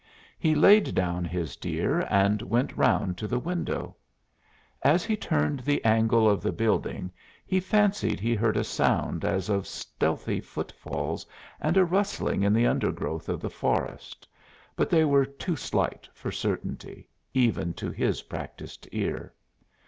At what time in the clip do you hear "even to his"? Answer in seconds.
17.35-18.23